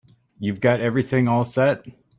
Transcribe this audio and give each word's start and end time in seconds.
You've 0.39 0.61
got 0.61 0.79
everything 0.81 1.27
all 1.27 1.43
set? 1.43 1.85